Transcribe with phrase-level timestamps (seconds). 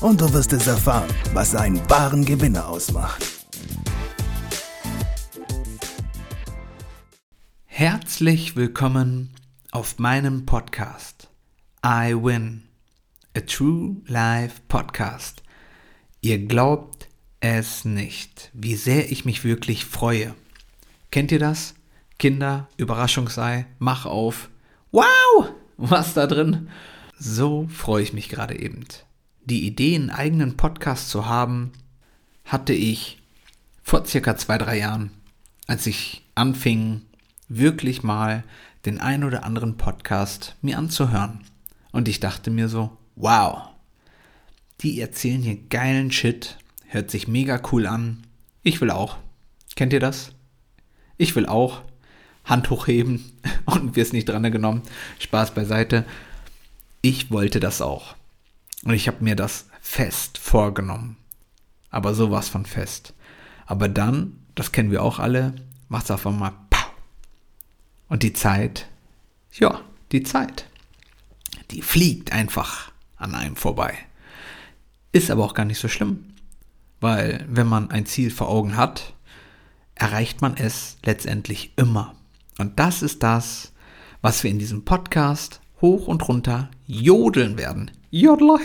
[0.00, 3.24] und du wirst es erfahren, was einen wahren Gewinner ausmacht.
[7.64, 9.30] Herzlich willkommen
[9.72, 11.28] auf meinem Podcast
[11.84, 12.64] I Win,
[13.36, 15.42] a True Life Podcast.
[16.20, 17.08] Ihr glaubt
[17.40, 20.34] es nicht, wie sehr ich mich wirklich freue.
[21.10, 21.74] Kennt ihr das?
[22.18, 24.48] Kinder, Überraschungsei, mach auf.
[24.90, 25.50] Wow!
[25.76, 26.68] Was da drin?
[27.16, 28.84] So freue ich mich gerade eben
[29.48, 31.72] die Idee, einen eigenen Podcast zu haben,
[32.44, 33.20] hatte ich
[33.82, 35.10] vor circa zwei, drei Jahren,
[35.66, 37.02] als ich anfing,
[37.48, 38.44] wirklich mal
[38.84, 41.40] den ein oder anderen Podcast mir anzuhören.
[41.90, 43.70] Und ich dachte mir so, wow,
[44.82, 48.26] die erzählen hier geilen Shit, hört sich mega cool an.
[48.62, 49.16] Ich will auch.
[49.74, 50.32] Kennt ihr das?
[51.16, 51.82] Ich will auch.
[52.44, 53.24] Hand hochheben
[53.64, 54.82] und wirst nicht dran genommen.
[55.18, 56.04] Spaß beiseite.
[57.00, 58.17] Ich wollte das auch.
[58.84, 61.16] Und ich habe mir das fest vorgenommen.
[61.90, 63.14] Aber sowas von fest.
[63.66, 65.54] Aber dann, das kennen wir auch alle,
[65.88, 66.90] macht es auf einmal pow.
[68.08, 68.88] Und die Zeit,
[69.52, 69.80] ja,
[70.12, 70.66] die Zeit,
[71.70, 73.94] die fliegt einfach an einem vorbei.
[75.12, 76.34] Ist aber auch gar nicht so schlimm.
[77.00, 79.14] Weil wenn man ein Ziel vor Augen hat,
[79.94, 82.14] erreicht man es letztendlich immer.
[82.58, 83.72] Und das ist das,
[84.20, 87.90] was wir in diesem Podcast hoch und runter jodeln werden.
[88.10, 88.58] Jodler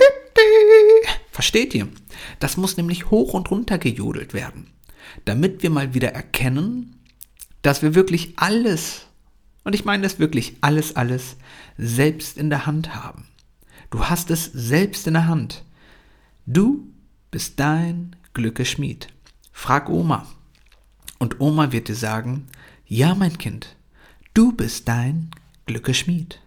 [1.31, 1.87] Versteht ihr?
[2.39, 4.67] Das muss nämlich hoch und runter gejodelt werden,
[5.25, 6.99] damit wir mal wieder erkennen,
[7.61, 9.07] dass wir wirklich alles,
[9.63, 11.37] und ich meine das wirklich alles, alles,
[11.77, 13.27] selbst in der Hand haben.
[13.89, 15.63] Du hast es selbst in der Hand.
[16.45, 16.87] Du
[17.31, 19.07] bist dein Glückes Schmied.
[19.51, 20.25] Frag Oma.
[21.19, 22.47] Und Oma wird dir sagen,
[22.85, 23.75] ja mein Kind,
[24.33, 25.31] du bist dein
[25.65, 26.39] Glückes Schmied.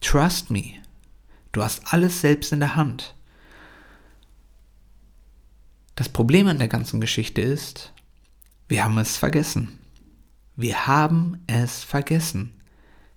[0.00, 0.80] Trust me.
[1.52, 3.14] Du hast alles selbst in der Hand.
[5.96, 7.92] Das Problem an der ganzen Geschichte ist,
[8.68, 9.78] wir haben es vergessen.
[10.56, 12.52] Wir haben es vergessen,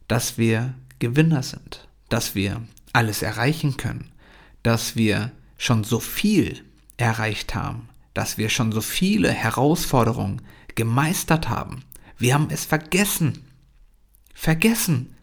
[0.08, 2.62] dass wir Gewinner sind, dass wir
[2.92, 4.12] alles erreichen können,
[4.64, 6.64] dass wir schon so viel
[6.98, 10.42] erreicht haben, dass wir schon so viele Herausforderungen
[10.76, 11.84] gemeistert haben.
[12.18, 13.46] Wir haben es vergessen.
[14.34, 15.16] Vergessen.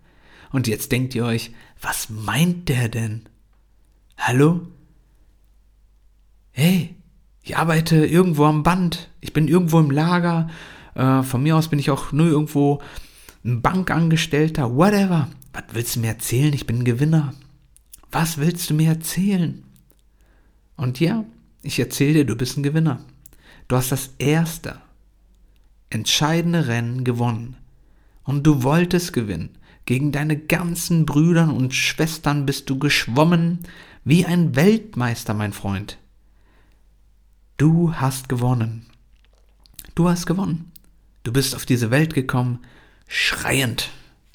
[0.51, 3.23] Und jetzt denkt ihr euch, was meint der denn?
[4.19, 4.67] Hallo?
[6.53, 6.95] Hey,
[7.43, 10.51] ich arbeite irgendwo am Band, ich bin irgendwo im Lager,
[10.95, 12.83] äh, von mir aus bin ich auch nur irgendwo
[13.45, 15.29] ein Bankangestellter, whatever.
[15.53, 16.53] Was willst du mir erzählen?
[16.53, 17.35] Ich bin Gewinner.
[18.11, 19.65] Was willst du mir erzählen?
[20.77, 21.25] Und ja,
[21.63, 23.01] ich erzähle dir, du bist ein Gewinner.
[23.69, 24.81] Du hast das erste,
[25.91, 27.57] entscheidende Rennen gewonnen.
[28.25, 29.51] Und du wolltest gewinnen.
[29.87, 33.61] Gegen deine ganzen Brüder und Schwestern bist du geschwommen
[34.05, 35.99] wie ein Weltmeister, mein Freund.
[37.57, 38.87] Du hast gewonnen.
[39.95, 40.73] Du hast gewonnen.
[41.25, 42.61] Du bist auf diese Welt gekommen,
[43.07, 43.91] schreiend,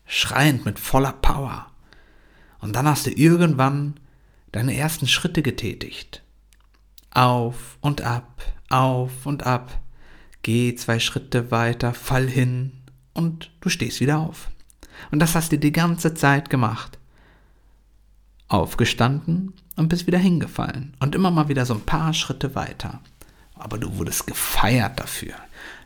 [0.05, 1.71] schreiend mit voller Power.
[2.59, 3.95] Und dann hast du irgendwann
[4.51, 6.23] deine ersten Schritte getätigt.
[7.11, 9.79] Auf und ab, auf und ab.
[10.43, 12.71] Geh zwei Schritte weiter, fall hin
[13.13, 14.51] und du stehst wieder auf.
[15.11, 16.97] Und das hast du die ganze Zeit gemacht.
[18.47, 20.93] Aufgestanden und bist wieder hingefallen.
[20.99, 22.99] Und immer mal wieder so ein paar Schritte weiter.
[23.55, 25.33] Aber du wurdest gefeiert dafür.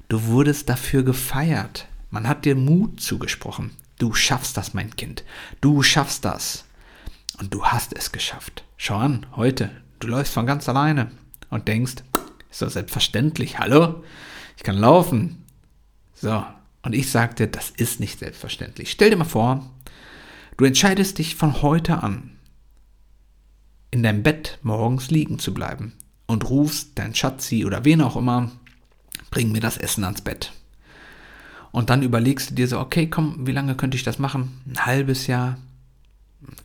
[0.07, 1.87] Du wurdest dafür gefeiert.
[2.09, 3.71] Man hat dir Mut zugesprochen.
[3.99, 5.23] Du schaffst das, mein Kind.
[5.61, 6.65] Du schaffst das.
[7.39, 8.63] Und du hast es geschafft.
[8.77, 9.69] Schau an, heute.
[9.99, 11.11] Du läufst von ganz alleine
[11.49, 11.95] und denkst,
[12.49, 13.59] ist das selbstverständlich?
[13.59, 14.03] Hallo?
[14.57, 15.45] Ich kann laufen.
[16.15, 16.43] So,
[16.81, 18.91] und ich sagte, das ist nicht selbstverständlich.
[18.91, 19.69] Stell dir mal vor,
[20.57, 22.31] du entscheidest dich von heute an,
[23.91, 25.93] in deinem Bett morgens liegen zu bleiben
[26.27, 28.51] und rufst dein Schatzi oder wen auch immer,
[29.31, 30.53] bring mir das Essen ans Bett.
[31.71, 34.61] Und dann überlegst du dir so, okay, komm, wie lange könnte ich das machen?
[34.67, 35.57] Ein halbes Jahr?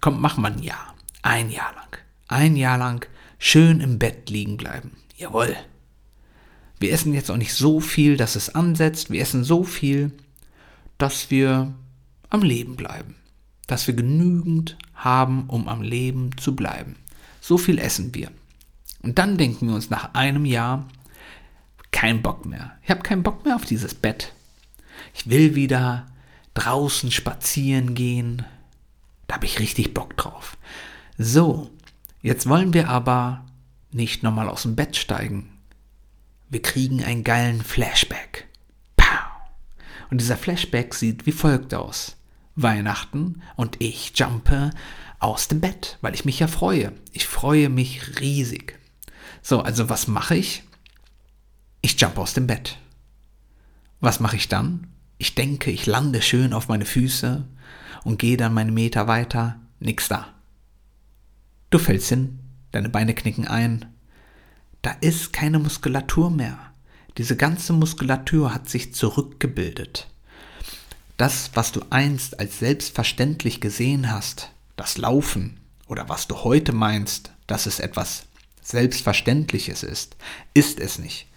[0.00, 0.94] Komm, machen wir ein Jahr.
[1.22, 1.98] Ein Jahr lang.
[2.28, 3.06] Ein Jahr lang
[3.38, 4.92] schön im Bett liegen bleiben.
[5.16, 5.56] Jawohl.
[6.84, 9.08] Wir essen jetzt auch nicht so viel, dass es ansetzt.
[9.08, 10.12] Wir essen so viel,
[10.98, 11.72] dass wir
[12.28, 13.14] am Leben bleiben.
[13.66, 16.96] Dass wir genügend haben, um am Leben zu bleiben.
[17.40, 18.30] So viel essen wir.
[19.00, 20.86] Und dann denken wir uns nach einem Jahr,
[21.90, 22.72] keinen Bock mehr.
[22.82, 24.34] Ich habe keinen Bock mehr auf dieses Bett.
[25.14, 26.04] Ich will wieder
[26.52, 28.44] draußen spazieren gehen.
[29.26, 30.58] Da habe ich richtig Bock drauf.
[31.16, 31.70] So,
[32.20, 33.46] jetzt wollen wir aber
[33.90, 35.48] nicht nochmal aus dem Bett steigen.
[36.54, 38.46] Wir kriegen einen geilen Flashback.
[38.96, 39.26] Pow!
[40.08, 42.14] Und dieser Flashback sieht wie folgt aus.
[42.54, 44.70] Weihnachten und ich jumpe
[45.18, 46.92] aus dem Bett, weil ich mich ja freue.
[47.10, 48.78] Ich freue mich riesig.
[49.42, 50.62] So, also was mache ich?
[51.80, 52.78] Ich jump aus dem Bett.
[53.98, 54.86] Was mache ich dann?
[55.18, 57.48] Ich denke, ich lande schön auf meine Füße
[58.04, 59.58] und gehe dann meine Meter weiter.
[59.80, 60.28] Nix da.
[61.70, 62.38] Du fällst hin,
[62.70, 63.86] deine Beine knicken ein.
[64.84, 66.58] Da ist keine Muskulatur mehr.
[67.16, 70.08] Diese ganze Muskulatur hat sich zurückgebildet.
[71.16, 77.32] Das, was du einst als selbstverständlich gesehen hast, das Laufen oder was du heute meinst,
[77.46, 78.26] dass es etwas
[78.60, 80.16] Selbstverständliches ist,
[80.52, 81.28] ist es nicht.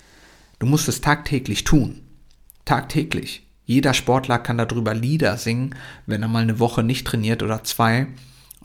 [0.60, 2.02] Du musst es tagtäglich tun.
[2.66, 3.48] Tagtäglich.
[3.66, 5.74] Jeder Sportler kann darüber Lieder singen,
[6.06, 8.08] wenn er mal eine Woche nicht trainiert oder zwei,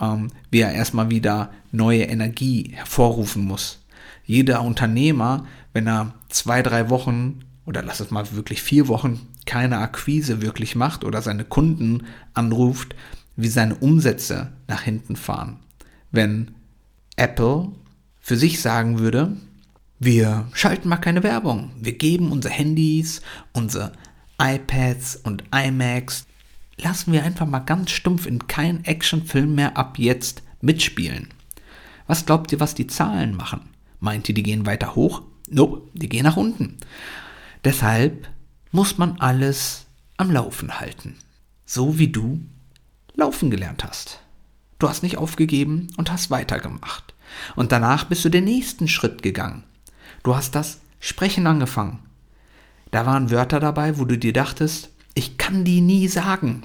[0.00, 3.78] ähm, wie er erstmal wieder neue Energie hervorrufen muss.
[4.24, 9.78] Jeder Unternehmer, wenn er zwei, drei Wochen oder lass es mal wirklich vier Wochen keine
[9.78, 12.94] Akquise wirklich macht oder seine Kunden anruft,
[13.36, 15.58] wie seine Umsätze nach hinten fahren.
[16.10, 16.52] Wenn
[17.16, 17.72] Apple
[18.20, 19.36] für sich sagen würde,
[19.98, 23.22] wir schalten mal keine Werbung, wir geben unsere Handys,
[23.52, 23.92] unsere
[24.40, 26.26] iPads und iMacs,
[26.76, 31.28] lassen wir einfach mal ganz stumpf in keinen Actionfilm mehr ab jetzt mitspielen.
[32.06, 33.71] Was glaubt ihr, was die Zahlen machen?
[34.02, 35.22] Meint ihr, die gehen weiter hoch?
[35.48, 36.76] Nope, die gehen nach unten.
[37.64, 38.28] Deshalb
[38.72, 41.14] muss man alles am Laufen halten.
[41.66, 42.40] So wie du
[43.14, 44.18] laufen gelernt hast.
[44.80, 47.14] Du hast nicht aufgegeben und hast weitergemacht.
[47.54, 49.62] Und danach bist du den nächsten Schritt gegangen.
[50.24, 52.00] Du hast das Sprechen angefangen.
[52.90, 56.64] Da waren Wörter dabei, wo du dir dachtest, ich kann die nie sagen.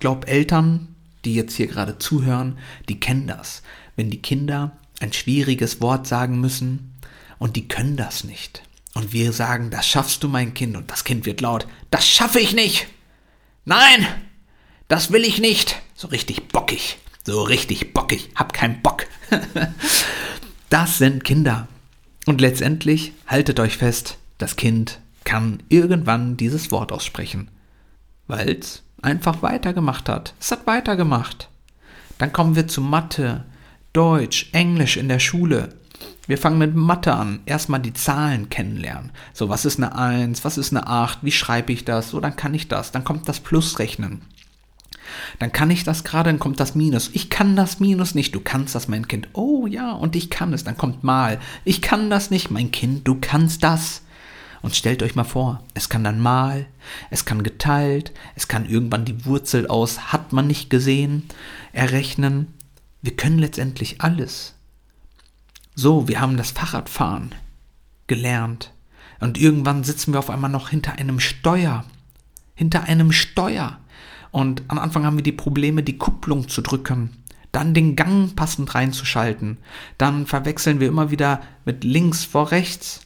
[0.00, 0.94] Glaub Eltern,
[1.24, 2.58] die jetzt hier gerade zuhören,
[2.90, 3.62] die kennen das.
[3.96, 6.94] Wenn die Kinder ein schwieriges Wort sagen müssen
[7.38, 8.62] und die können das nicht.
[8.94, 10.76] Und wir sagen, das schaffst du, mein Kind.
[10.76, 12.88] Und das Kind wird laut, das schaffe ich nicht.
[13.64, 14.06] Nein,
[14.88, 15.80] das will ich nicht.
[15.94, 16.98] So richtig bockig.
[17.24, 18.30] So richtig bockig.
[18.34, 19.06] Hab keinen Bock.
[20.70, 21.68] das sind Kinder.
[22.26, 27.50] Und letztendlich, haltet euch fest, das Kind kann irgendwann dieses Wort aussprechen,
[28.26, 30.34] weil es einfach weitergemacht hat.
[30.40, 31.48] Es hat weitergemacht.
[32.18, 33.44] Dann kommen wir zu Mathe,
[33.98, 35.70] Deutsch, Englisch in der Schule.
[36.28, 37.40] Wir fangen mit Mathe an.
[37.46, 39.10] Erstmal die Zahlen kennenlernen.
[39.32, 42.10] So, was ist eine 1, was ist eine 8, wie schreibe ich das?
[42.10, 42.92] So, dann kann ich das.
[42.92, 44.22] Dann kommt das Plusrechnen.
[45.40, 47.10] Dann kann ich das gerade, dann kommt das Minus.
[47.12, 48.36] Ich kann das Minus nicht.
[48.36, 49.30] Du kannst das, mein Kind.
[49.32, 50.62] Oh ja, und ich kann es.
[50.62, 51.40] Dann kommt Mal.
[51.64, 53.08] Ich kann das nicht, mein Kind.
[53.08, 54.02] Du kannst das.
[54.62, 56.66] Und stellt euch mal vor, es kann dann mal,
[57.10, 61.24] es kann geteilt, es kann irgendwann die Wurzel aus, hat man nicht gesehen,
[61.72, 62.54] errechnen.
[63.02, 64.54] Wir können letztendlich alles.
[65.74, 67.34] So, wir haben das Fahrradfahren
[68.06, 68.72] gelernt.
[69.20, 71.84] Und irgendwann sitzen wir auf einmal noch hinter einem Steuer.
[72.54, 73.78] Hinter einem Steuer.
[74.30, 77.10] Und am Anfang haben wir die Probleme, die Kupplung zu drücken,
[77.52, 79.58] dann den Gang passend reinzuschalten.
[79.96, 83.00] Dann verwechseln wir immer wieder mit links vor rechts.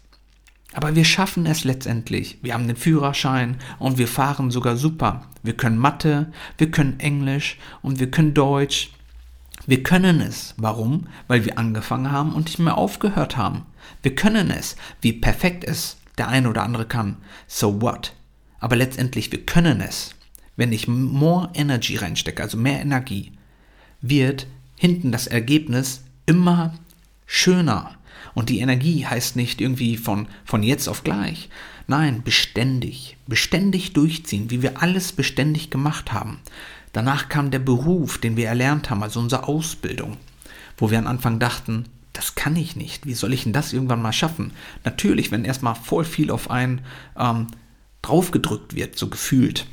[0.72, 2.38] Aber wir schaffen es letztendlich.
[2.42, 5.26] Wir haben den Führerschein und wir fahren sogar super.
[5.42, 8.90] Wir können Mathe, wir können Englisch und wir können Deutsch.
[9.66, 10.54] Wir können es.
[10.56, 11.06] Warum?
[11.28, 13.66] Weil wir angefangen haben und nicht mehr aufgehört haben.
[14.02, 14.76] Wir können es.
[15.00, 17.16] Wie perfekt es der eine oder andere kann.
[17.46, 18.14] So what?
[18.58, 20.14] Aber letztendlich, wir können es.
[20.56, 23.32] Wenn ich more Energy reinstecke, also mehr Energie,
[24.00, 26.74] wird hinten das Ergebnis immer
[27.26, 27.96] schöner.
[28.34, 31.48] Und die Energie heißt nicht irgendwie von, von jetzt auf gleich.
[31.86, 33.16] Nein, beständig.
[33.26, 36.40] Beständig durchziehen, wie wir alles beständig gemacht haben.
[36.92, 40.18] Danach kam der Beruf, den wir erlernt haben, also unsere Ausbildung,
[40.76, 43.06] wo wir am Anfang dachten, das kann ich nicht.
[43.06, 44.52] Wie soll ich denn das irgendwann mal schaffen?
[44.84, 46.82] Natürlich, wenn erstmal voll viel auf einen
[47.18, 47.46] ähm,
[48.02, 49.66] draufgedrückt wird, so gefühlt,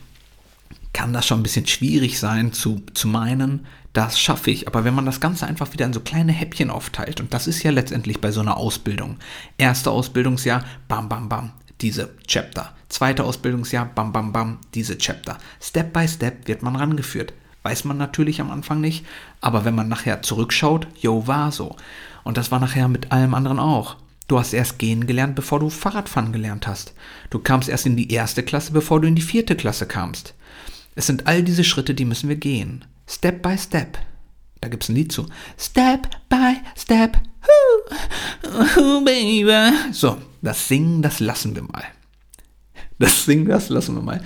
[0.94, 4.68] kann das schon ein bisschen schwierig sein zu, zu meinen, das schaffe ich.
[4.68, 7.64] Aber wenn man das Ganze einfach wieder in so kleine Häppchen aufteilt, und das ist
[7.64, 9.18] ja letztendlich bei so einer Ausbildung.
[9.58, 12.76] Erste Ausbildungsjahr, bam, bam, bam, diese Chapter.
[12.90, 15.38] Zweite Ausbildungsjahr, bam, bam, bam, diese Chapter.
[15.62, 17.34] Step by Step wird man rangeführt.
[17.64, 19.06] Weiß man natürlich am Anfang nicht,
[19.42, 21.76] aber wenn man nachher zurückschaut, yo, war so.
[22.24, 23.98] Und das war nachher mit allem anderen auch.
[24.28, 26.94] Du hast erst gehen gelernt, bevor du Fahrradfahren gelernt hast.
[27.30, 30.36] Du kamst erst in die erste Klasse, bevor du in die vierte Klasse kamst.
[30.96, 32.86] Es sind all diese Schritte, die müssen wir gehen.
[33.08, 33.98] Step by Step.
[34.62, 35.26] Da gibt es ein Lied zu.
[35.58, 37.18] Step by Step.
[37.44, 39.74] Ooh, ooh, baby.
[39.92, 41.84] So, das Singen, das lassen wir mal.
[42.98, 44.22] Das Singen, das lassen wir mal.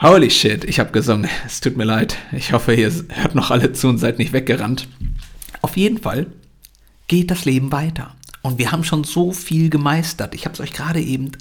[0.00, 1.28] Holy shit, ich habe gesungen.
[1.44, 2.16] Es tut mir leid.
[2.32, 4.88] Ich hoffe, ihr hört noch alle zu und seid nicht weggerannt.
[5.60, 6.26] Auf jeden Fall
[7.06, 8.16] geht das Leben weiter.
[8.42, 10.34] Und wir haben schon so viel gemeistert.
[10.34, 11.32] Ich habe es euch gerade eben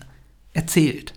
[0.53, 1.13] erzählt.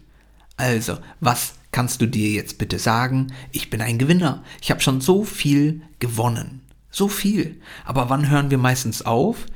[0.57, 3.33] Also, was kannst du dir jetzt bitte sagen?
[3.51, 4.45] Ich bin ein Gewinner.
[4.61, 6.61] Ich habe schon so viel gewonnen.
[6.91, 7.61] So viel.
[7.85, 9.47] Aber wann hören wir meistens auf?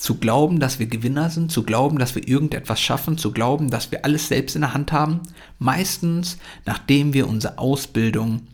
[0.00, 3.90] Zu glauben, dass wir Gewinner sind, zu glauben, dass wir irgendetwas schaffen, zu glauben, dass
[3.90, 5.20] wir alles selbst in der Hand haben.
[5.58, 8.46] Meistens, nachdem wir unsere Ausbildung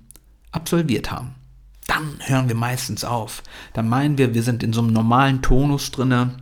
[0.50, 1.36] absolviert haben.
[1.86, 3.44] Dann hören wir meistens auf.
[3.74, 6.36] Dann meinen wir, wir sind in so einem normalen Tonus drinne.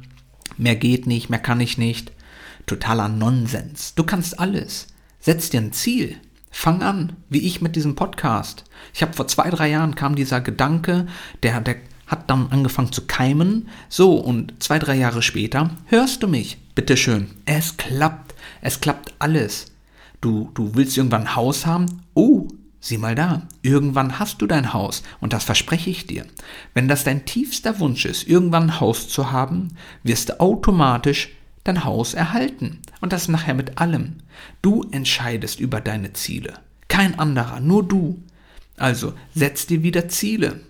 [0.56, 2.12] Mehr geht nicht, mehr kann ich nicht.
[2.64, 3.94] Totaler Nonsens.
[3.94, 4.86] Du kannst alles.
[5.20, 6.16] Setz dir ein Ziel.
[6.50, 8.64] Fang an, wie ich mit diesem Podcast.
[8.94, 11.08] Ich habe vor zwei, drei Jahren kam dieser Gedanke,
[11.42, 13.68] der, der hat dann angefangen zu keimen.
[13.88, 16.58] So, und zwei, drei Jahre später hörst du mich.
[16.74, 17.30] Bitteschön.
[17.44, 18.34] Es klappt.
[18.60, 19.66] Es klappt alles.
[20.20, 22.02] Du, du willst irgendwann ein Haus haben?
[22.14, 22.48] Oh,
[22.80, 23.42] sieh mal da.
[23.62, 25.02] Irgendwann hast du dein Haus.
[25.20, 26.24] Und das verspreche ich dir.
[26.72, 31.30] Wenn das dein tiefster Wunsch ist, irgendwann ein Haus zu haben, wirst du automatisch
[31.64, 32.80] dein Haus erhalten.
[33.00, 34.16] Und das nachher mit allem.
[34.62, 36.54] Du entscheidest über deine Ziele.
[36.88, 38.22] Kein anderer, nur du.
[38.76, 40.60] Also setz dir wieder Ziele.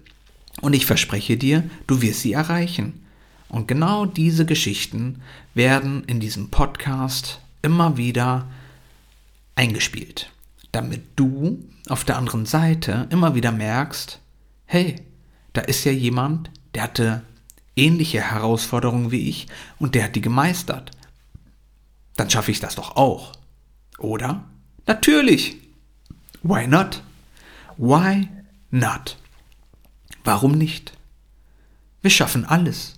[0.61, 3.05] Und ich verspreche dir, du wirst sie erreichen.
[3.49, 5.23] Und genau diese Geschichten
[5.55, 8.49] werden in diesem Podcast immer wieder
[9.55, 10.31] eingespielt,
[10.73, 14.19] damit du auf der anderen Seite immer wieder merkst,
[14.67, 14.97] hey,
[15.53, 17.23] da ist ja jemand, der hatte
[17.77, 19.47] ähnliche Herausforderungen wie ich
[19.79, 20.91] und der hat die gemeistert.
[22.17, 23.33] Dann schaffe ich das doch auch.
[23.99, 24.45] Oder?
[24.87, 25.57] Natürlich.
[26.43, 27.03] Why not?
[27.77, 28.29] Why
[28.71, 29.17] not?
[30.25, 30.95] Warum nicht?
[32.01, 32.95] Wir schaffen alles.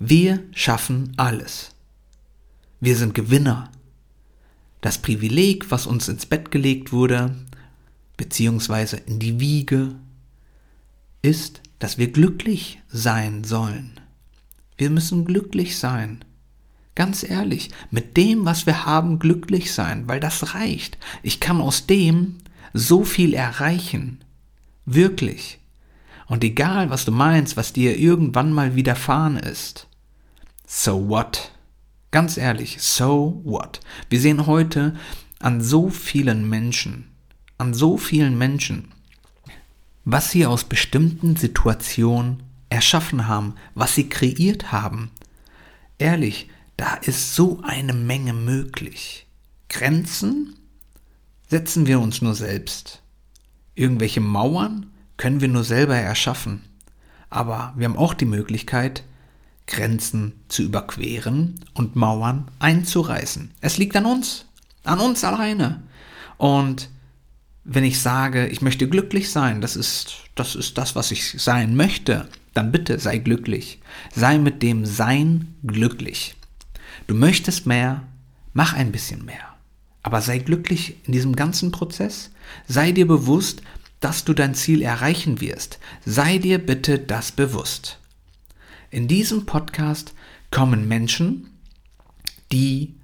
[0.00, 1.70] Wir schaffen alles.
[2.80, 3.70] Wir sind Gewinner.
[4.80, 7.36] Das Privileg, was uns ins Bett gelegt wurde,
[8.16, 9.94] beziehungsweise in die Wiege,
[11.22, 13.92] ist, dass wir glücklich sein sollen.
[14.76, 16.24] Wir müssen glücklich sein.
[16.96, 20.98] Ganz ehrlich, mit dem, was wir haben, glücklich sein, weil das reicht.
[21.22, 22.38] Ich kann aus dem
[22.72, 24.18] so viel erreichen.
[24.84, 25.59] Wirklich.
[26.30, 29.88] Und egal, was du meinst, was dir irgendwann mal widerfahren ist,
[30.64, 31.50] so what?
[32.12, 33.80] Ganz ehrlich, so what?
[34.10, 34.94] Wir sehen heute
[35.40, 37.10] an so vielen Menschen,
[37.58, 38.92] an so vielen Menschen,
[40.04, 45.10] was sie aus bestimmten Situationen erschaffen haben, was sie kreiert haben.
[45.98, 49.26] Ehrlich, da ist so eine Menge möglich.
[49.68, 50.54] Grenzen
[51.48, 53.02] setzen wir uns nur selbst.
[53.74, 54.89] Irgendwelche Mauern
[55.20, 56.62] können wir nur selber erschaffen.
[57.28, 59.04] Aber wir haben auch die Möglichkeit,
[59.66, 63.50] Grenzen zu überqueren und Mauern einzureißen.
[63.60, 64.46] Es liegt an uns,
[64.82, 65.82] an uns alleine.
[66.38, 66.88] Und
[67.64, 71.76] wenn ich sage, ich möchte glücklich sein, das ist, das ist das, was ich sein
[71.76, 73.78] möchte, dann bitte sei glücklich.
[74.14, 76.34] Sei mit dem Sein glücklich.
[77.08, 78.04] Du möchtest mehr,
[78.54, 79.54] mach ein bisschen mehr.
[80.02, 82.30] Aber sei glücklich in diesem ganzen Prozess.
[82.66, 83.60] Sei dir bewusst,
[84.00, 85.78] dass du dein Ziel erreichen wirst.
[86.04, 87.98] Sei dir bitte das bewusst.
[88.90, 90.14] In diesem Podcast
[90.50, 91.50] kommen Menschen,
[92.50, 92.96] die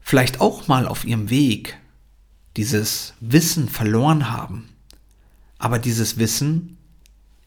[0.00, 1.78] vielleicht auch mal auf ihrem Weg
[2.56, 4.68] dieses Wissen verloren haben.
[5.58, 6.76] Aber dieses Wissen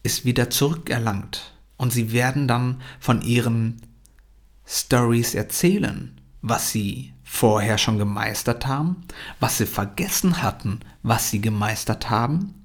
[0.02, 3.82] ist wieder zurückerlangt und sie werden dann von ihren
[4.66, 9.02] Stories erzählen, was sie vorher schon gemeistert haben,
[9.38, 12.61] was sie vergessen hatten, was sie gemeistert haben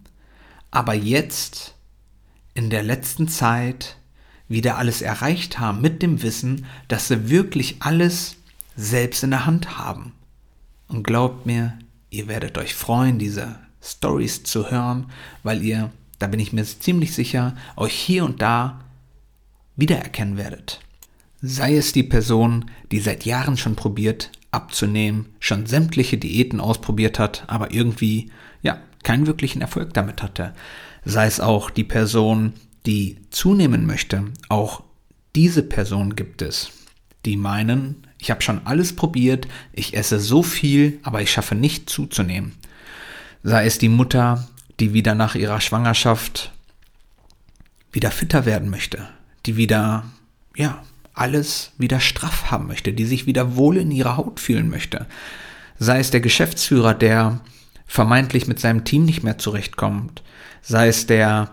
[0.71, 1.75] aber jetzt
[2.53, 3.97] in der letzten Zeit
[4.47, 8.37] wieder alles erreicht haben mit dem Wissen, dass sie wirklich alles
[8.75, 10.13] selbst in der Hand haben.
[10.87, 11.77] Und glaubt mir,
[12.09, 15.11] ihr werdet euch freuen, diese Stories zu hören,
[15.43, 18.79] weil ihr, da bin ich mir ziemlich sicher, euch hier und da
[19.75, 20.79] wiedererkennen werdet.
[21.41, 27.43] Sei es die Person, die seit Jahren schon probiert abzunehmen, schon sämtliche Diäten ausprobiert hat,
[27.47, 28.31] aber irgendwie,
[28.61, 30.53] ja, keinen wirklichen Erfolg damit hatte.
[31.05, 32.53] Sei es auch die Person,
[32.85, 34.25] die zunehmen möchte.
[34.49, 34.83] Auch
[35.35, 36.71] diese Person gibt es,
[37.25, 41.89] die meinen, ich habe schon alles probiert, ich esse so viel, aber ich schaffe nicht
[41.89, 42.53] zuzunehmen.
[43.43, 44.47] Sei es die Mutter,
[44.79, 46.51] die wieder nach ihrer Schwangerschaft
[47.91, 49.07] wieder fitter werden möchte,
[49.45, 50.05] die wieder,
[50.55, 55.07] ja, alles wieder straff haben möchte, die sich wieder wohl in ihrer Haut fühlen möchte.
[55.79, 57.41] Sei es der Geschäftsführer, der
[57.87, 60.21] vermeintlich mit seinem Team nicht mehr zurechtkommt,
[60.61, 61.51] sei es der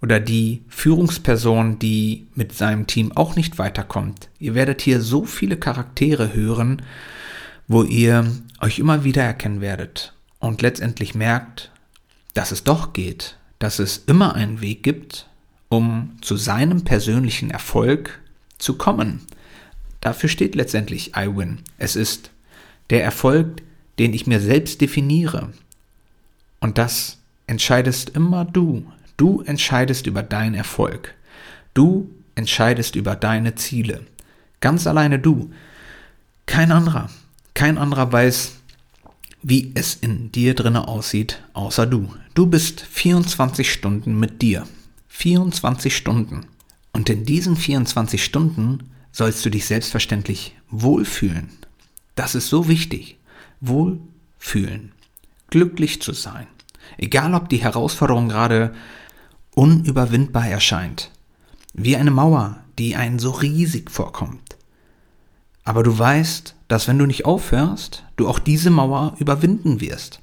[0.00, 4.28] oder die Führungsperson, die mit seinem Team auch nicht weiterkommt.
[4.38, 6.82] Ihr werdet hier so viele Charaktere hören,
[7.68, 11.70] wo ihr euch immer wieder erkennen werdet und letztendlich merkt,
[12.34, 15.28] dass es doch geht, dass es immer einen Weg gibt,
[15.68, 18.20] um zu seinem persönlichen Erfolg
[18.58, 19.20] zu kommen.
[20.00, 21.60] Dafür steht letztendlich iWin.
[21.78, 22.30] Es ist
[22.90, 23.62] der Erfolg,
[23.98, 25.52] den ich mir selbst definiere.
[26.64, 28.90] Und das entscheidest immer du.
[29.18, 31.14] Du entscheidest über deinen Erfolg.
[31.74, 34.06] Du entscheidest über deine Ziele.
[34.60, 35.50] Ganz alleine du.
[36.46, 37.10] Kein anderer.
[37.52, 38.52] Kein anderer weiß,
[39.42, 42.08] wie es in dir drinne aussieht, außer du.
[42.32, 44.66] Du bist 24 Stunden mit dir.
[45.08, 46.46] 24 Stunden.
[46.94, 51.50] Und in diesen 24 Stunden sollst du dich selbstverständlich wohlfühlen.
[52.14, 53.18] Das ist so wichtig.
[53.60, 54.92] Wohlfühlen.
[55.50, 56.46] Glücklich zu sein.
[56.98, 58.74] Egal ob die Herausforderung gerade
[59.54, 61.10] unüberwindbar erscheint.
[61.72, 64.56] Wie eine Mauer, die einen so riesig vorkommt.
[65.64, 70.20] Aber du weißt, dass wenn du nicht aufhörst, du auch diese Mauer überwinden wirst.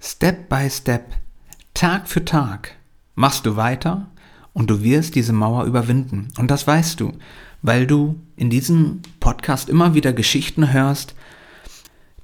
[0.00, 1.12] Step by Step,
[1.74, 2.76] Tag für Tag
[3.14, 4.08] machst du weiter
[4.52, 6.28] und du wirst diese Mauer überwinden.
[6.38, 7.12] Und das weißt du,
[7.62, 11.14] weil du in diesem Podcast immer wieder Geschichten hörst,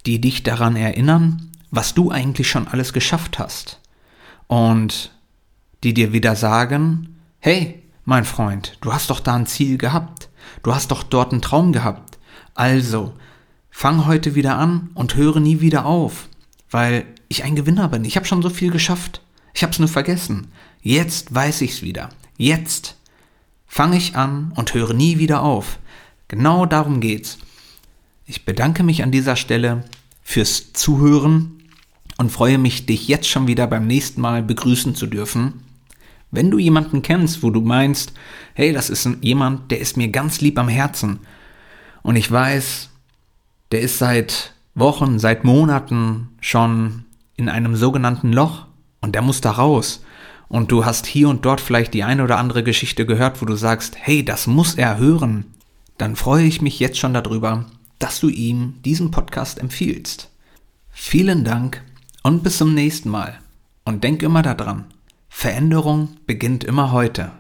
[0.06, 3.80] die dich daran erinnern, was du eigentlich schon alles geschafft hast.
[4.46, 5.12] Und
[5.82, 10.28] die dir wieder sagen, hey, mein Freund, du hast doch da ein Ziel gehabt.
[10.62, 12.18] Du hast doch dort einen Traum gehabt.
[12.54, 13.14] Also,
[13.70, 16.28] fang heute wieder an und höre nie wieder auf,
[16.70, 18.04] weil ich ein Gewinner bin.
[18.04, 19.20] Ich habe schon so viel geschafft.
[19.54, 20.49] Ich habe es nur vergessen.
[20.82, 22.11] Jetzt weiß ich's wieder.
[22.37, 22.96] Jetzt
[23.66, 25.78] fange ich an und höre nie wieder auf.
[26.28, 27.38] Genau darum geht's.
[28.25, 29.85] Ich bedanke mich an dieser Stelle
[30.23, 31.56] fürs Zuhören
[32.18, 35.64] und freue mich, dich jetzt schon wieder beim nächsten Mal begrüßen zu dürfen.
[36.30, 38.12] Wenn du jemanden kennst, wo du meinst,
[38.54, 41.20] hey, das ist jemand, der ist mir ganz lieb am Herzen
[42.02, 42.90] und ich weiß,
[43.73, 47.05] der ist seit Wochen, seit Monaten schon
[47.37, 48.66] in einem sogenannten Loch
[49.00, 50.02] und der muss da raus.
[50.48, 53.57] Und du hast hier und dort vielleicht die eine oder andere Geschichte gehört, wo du
[53.57, 55.44] sagst, hey, das muss er hören.
[55.98, 57.64] Dann freue ich mich jetzt schon darüber,
[57.98, 60.31] dass du ihm diesen Podcast empfiehlst.
[60.92, 61.83] Vielen Dank
[62.27, 63.39] und bis zum nächsten Mal.
[63.85, 64.87] Und denk immer daran,
[65.29, 67.31] Veränderung beginnt immer heute.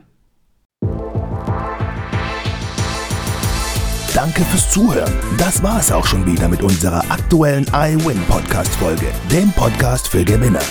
[4.14, 5.12] Danke fürs Zuhören.
[5.38, 10.24] Das war es auch schon wieder mit unserer aktuellen iWin Podcast Folge, dem Podcast für
[10.24, 10.62] Gewinner.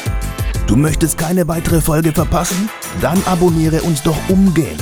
[0.66, 2.70] Du möchtest keine weitere Folge verpassen?
[3.02, 4.82] Dann abonniere uns doch umgehend.